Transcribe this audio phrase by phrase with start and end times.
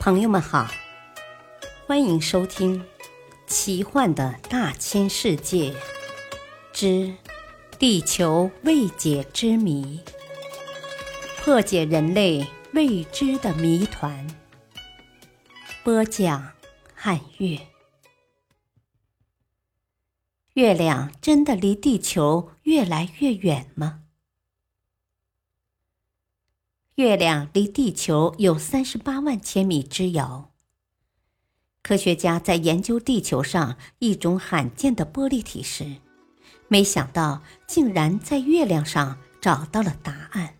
[0.00, 0.66] 朋友们好，
[1.86, 2.80] 欢迎收听
[3.46, 5.74] 《奇幻的大千世界
[6.72, 7.14] 之
[7.78, 10.00] 地球未解之谜》，
[11.44, 14.26] 破解人类未知的谜团。
[15.84, 16.50] 播讲：
[16.94, 17.58] 汉月。
[20.54, 24.04] 月亮真的离地球越来越远吗？
[26.96, 30.50] 月亮离地球有三十八万千米之遥。
[31.82, 35.96] 科学家在研究地球上一种罕见的玻璃体时，
[36.68, 40.56] 没想到竟然在月亮上找到了答案。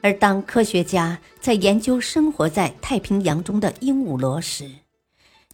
[0.00, 4.70] 而当科学家在研究生活在太平洋中的鹦鹉螺时，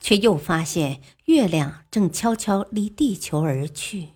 [0.00, 4.10] 却又发现月亮正悄悄离地球而去。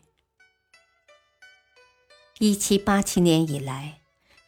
[2.39, 3.98] 一七八七年以来。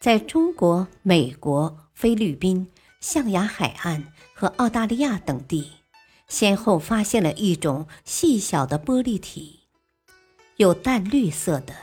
[0.01, 2.67] 在中国、美国、菲律宾、
[3.01, 5.73] 象牙海岸和澳大利亚等地，
[6.27, 9.61] 先后发现了一种细小的玻璃体，
[10.57, 11.75] 有淡绿色的，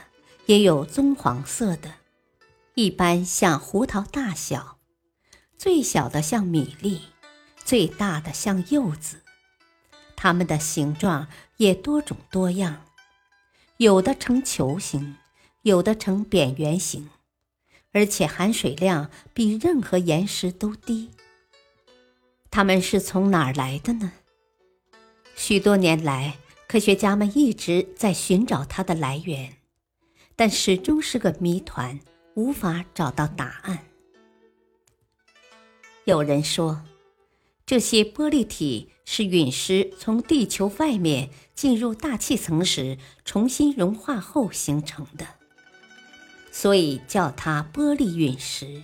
[0.46, 1.94] 也有棕黄色的，
[2.74, 4.78] 一般像胡桃大小，
[5.56, 7.02] 最小的像米粒，
[7.64, 9.22] 最大的像柚子。
[10.16, 12.84] 它们的形状也多种多样，
[13.76, 15.14] 有的呈球形，
[15.62, 17.08] 有的呈扁圆形。
[17.98, 21.10] 而且含水量比任何岩石都低。
[22.48, 24.12] 它们是从哪儿来的呢？
[25.34, 26.38] 许多年来，
[26.68, 29.54] 科学家们一直在寻找它的来源，
[30.36, 31.98] 但始终是个谜团，
[32.34, 33.86] 无法找到答案。
[36.04, 36.84] 有人说，
[37.66, 45.37] 这些玻璃体是陨石从地球外面进入大气层时重新融化后形成的。
[46.60, 48.82] 所以叫它玻璃陨石。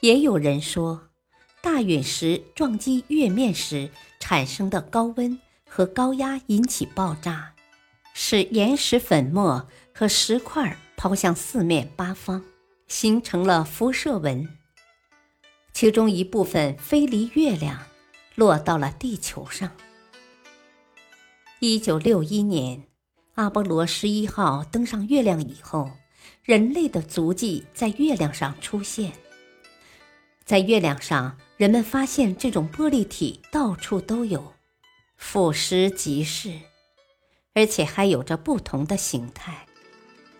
[0.00, 1.08] 也有人说，
[1.62, 7.54] 大陨石撞击月面时产生的高温和高压引起爆炸，
[8.12, 12.42] 使岩石粉末和石块抛向四面八方，
[12.88, 14.48] 形成了辐射纹。
[15.72, 17.86] 其中一部分飞离月亮，
[18.34, 19.70] 落到了地球上。
[21.60, 22.82] 一九六一年，
[23.34, 25.92] 阿波罗十一号登上月亮以后。
[26.44, 29.12] 人类的足迹在月亮上出现，
[30.44, 34.52] 在月亮上，人们发现这种玻璃体到处都有，
[35.16, 36.52] 俯拾即是，
[37.54, 39.66] 而且还有着不同的形态，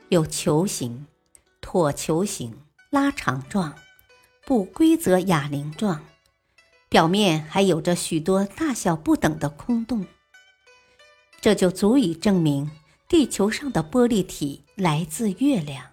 [0.08, 1.06] 有球形、
[1.60, 2.58] 椭球形、
[2.90, 3.76] 拉长状、
[4.44, 6.04] 不规则哑铃状，
[6.88, 10.04] 表面还有着许多大小不等的空洞，
[11.40, 12.70] 这就足以证明
[13.08, 15.84] 地球上的玻璃体来自月亮。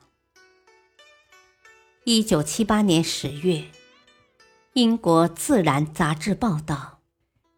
[2.06, 3.66] 一九七八年十月，
[4.72, 7.00] 英国《自然》杂志报道，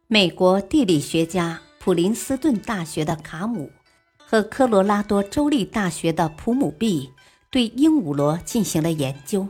[0.08, 3.72] 美国地理学家普林斯顿大学的卡姆
[4.18, 7.12] 和科罗拉多州立大学的普姆毕
[7.52, 9.48] 对鹦鹉螺进行了研究，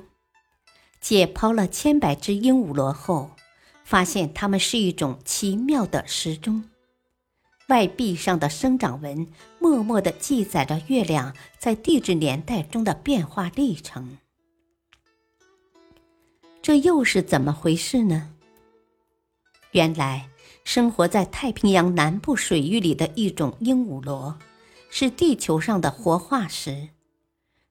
[0.99, 3.31] 解剖了千百只鹦鹉螺后，
[3.85, 6.65] 发现它们是一种奇妙的时钟，
[7.71, 9.25] 外壁上的生长纹
[9.57, 14.17] 默默地记载着月亮在地质年代中的变化历程。
[16.61, 18.33] 这又是怎么回事呢？
[19.71, 20.27] 原来，
[20.65, 24.37] 生活在太平洋南部水域里的一种鹦鹉螺，
[24.89, 26.89] 是地球上的活化石。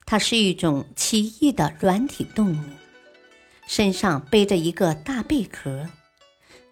[0.06, 2.64] 它是一种奇异的软体动物，
[3.66, 5.86] 身上背着一个大贝壳，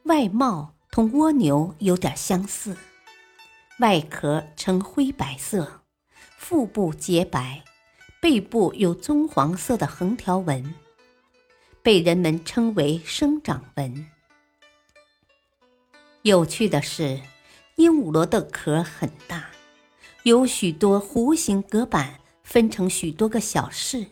[0.04, 2.74] 外貌同蜗牛有点相似，
[3.78, 5.82] 外壳呈灰白色，
[6.36, 7.62] 腹部洁白，
[8.20, 10.74] 背部有棕黄色的横条纹。
[11.80, 14.06] 被人们称为生长纹。
[16.22, 17.20] 有趣的是，
[17.76, 19.50] 鹦鹉螺的壳很大，
[20.24, 24.06] 有许多弧形隔板，分成许多个小室，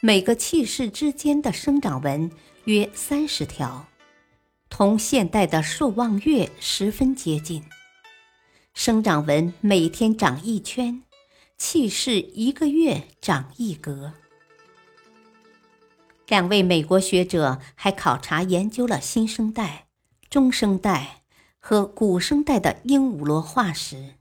[0.00, 2.30] 每个气室之间的生长纹
[2.64, 3.86] 约三十条，
[4.68, 7.64] 同现代的朔望月十分接近。
[8.84, 11.04] 生长纹每天长一圈，
[11.56, 14.12] 气势一个月长一格。
[16.26, 19.86] 两位美国学者还考察研究了新生代、
[20.28, 21.22] 中生代
[21.60, 24.14] 和古生代的鹦鹉螺化石，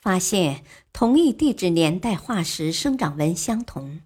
[0.00, 4.02] 发现同一地质年代化石生长纹相同，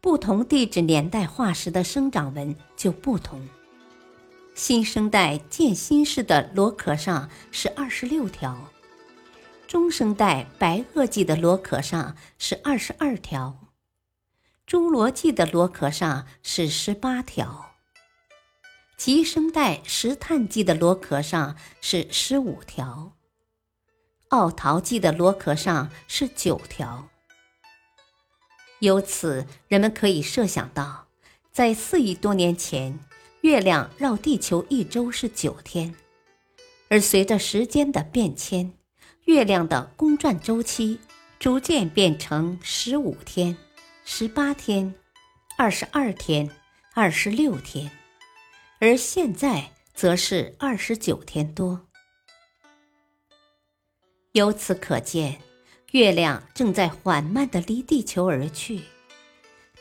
[0.00, 3.46] 不同地质年代化石的生长纹就不同。
[4.54, 8.56] 新生代渐新式的螺壳上是二十六条，
[9.70, 13.68] 中生代白垩纪的螺壳上是二十二条。
[14.66, 17.76] 侏罗纪的螺壳上是十八条，
[18.96, 23.12] 极生代石炭纪的螺壳上是十五条，
[24.30, 27.08] 奥陶纪的螺壳上是九条。
[28.80, 31.06] 由此，人们可以设想到，
[31.52, 32.98] 在四亿多年前，
[33.42, 35.94] 月亮绕地球一周是九天，
[36.88, 38.72] 而随着时间的变迁，
[39.24, 40.98] 月亮的公转周期
[41.38, 43.56] 逐渐变成十五天、
[44.04, 44.94] 十八天、
[45.56, 46.50] 二十二天、
[46.94, 47.90] 二十六天，
[48.78, 51.86] 而现在则是二十九天多。
[54.32, 55.40] 由此可见。
[55.92, 58.82] 月亮正在缓慢地离地球而去，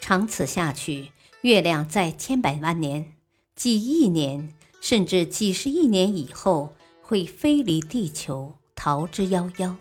[0.02, 3.14] 长此下去，月亮在千百万年、
[3.56, 4.52] 几亿年，
[4.82, 9.76] 甚至几十亿年以后，会飞离地球，逃之夭夭。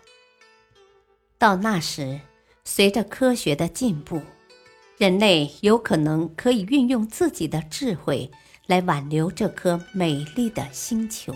[1.38, 2.20] 到那时，
[2.64, 4.20] 随着科学的进步，
[4.96, 8.28] 人类有可能可以运用自己的智慧
[8.66, 11.32] 来挽留这颗美丽的星球。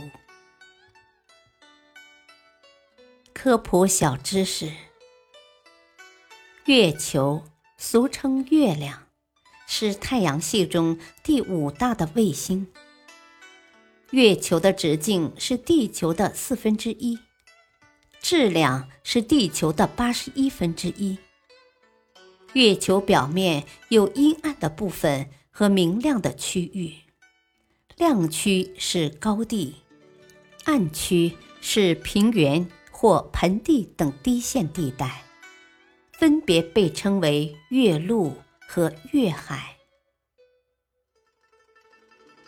[3.32, 4.72] 科普小知识：
[6.64, 7.44] 月球，
[7.76, 9.06] 俗称月亮，
[9.68, 12.66] 是太阳系中第五大的卫星。
[14.10, 17.18] 月球的直径是地球的四分之一，
[18.22, 21.18] 质量是地球的八十一分之一。
[22.54, 26.94] 月球表面有阴暗的部分和明亮的区域，
[27.96, 29.76] 亮区是高地，
[30.64, 32.66] 暗区是平原。
[32.94, 35.24] 或盆地等低陷地带，
[36.12, 39.76] 分别被称为月陆和月海。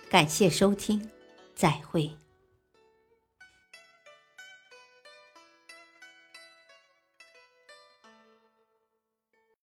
[0.08, 1.10] 感谢收听，
[1.56, 2.08] 再会。